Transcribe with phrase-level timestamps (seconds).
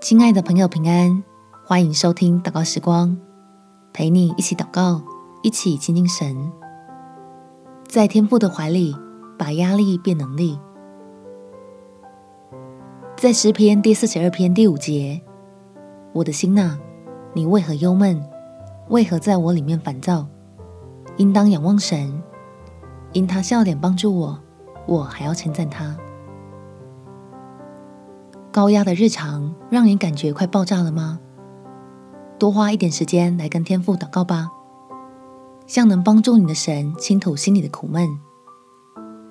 [0.00, 1.22] 亲爱的朋友，平安，
[1.62, 3.14] 欢迎收听祷告时光，
[3.92, 5.02] 陪你一起祷告，
[5.42, 6.50] 一起亲近神，
[7.86, 8.96] 在天父的怀里，
[9.38, 10.58] 把压力变能力。
[13.14, 15.20] 在诗篇第四十二篇第五节，
[16.14, 16.78] 我的心哪，
[17.34, 18.24] 你为何忧闷？
[18.88, 20.26] 为何在我里面烦躁？
[21.18, 22.22] 应当仰望神，
[23.12, 24.40] 因他笑脸帮助我，
[24.86, 25.94] 我还要称赞他。
[28.52, 31.20] 高压的日常让你感觉快爆炸了吗？
[32.36, 34.48] 多花一点时间来跟天父祷告吧，
[35.66, 38.08] 向能帮助你的神倾吐心里的苦闷，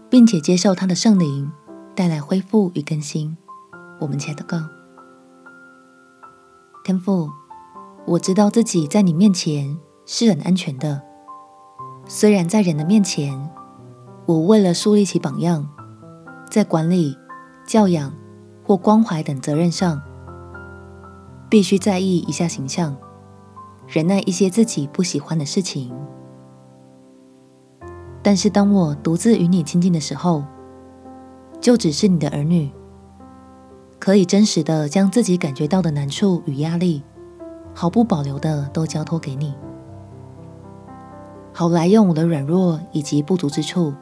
[0.09, 1.51] 并且接受他的圣灵
[1.93, 3.35] 带来恢复与更新。
[3.99, 4.57] 我们且祷告。
[6.85, 7.29] 天父，
[8.07, 11.01] 我知道自己在你面前是很安全的，
[12.07, 13.49] 虽然在人的面前，
[14.25, 15.67] 我为了树立起榜样，
[16.49, 17.17] 在管理、
[17.67, 18.13] 教养。
[18.69, 19.99] 或关怀等责任上，
[21.49, 22.95] 必须在意一下形象，
[23.87, 25.91] 忍耐一些自己不喜欢的事情。
[28.21, 30.43] 但是当我独自与你亲近的时候，
[31.59, 32.69] 就只是你的儿女，
[33.97, 37.01] 可以真实的将自己感觉到的难处与压力，
[37.73, 39.55] 毫不保留的都交托给你，
[41.51, 43.95] 好来用我的软弱以及不足之处，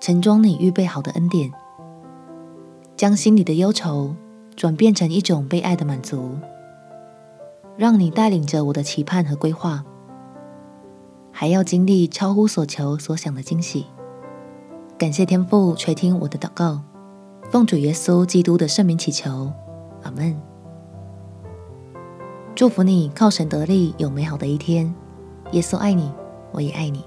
[0.00, 1.52] 承装你预备好的恩典。
[2.96, 4.16] 将心里的忧愁
[4.56, 6.30] 转变成一种被爱的满足，
[7.76, 9.84] 让你带领着我的期盼和规划，
[11.30, 13.84] 还要经历超乎所求所想的惊喜。
[14.96, 16.80] 感谢天父垂听我的祷告，
[17.50, 19.52] 奉主耶稣基督的圣名祈求，
[20.02, 20.34] 阿门。
[22.54, 24.94] 祝福你靠神得力，有美好的一天。
[25.52, 26.10] 耶稣爱你，
[26.50, 27.04] 我也爱你。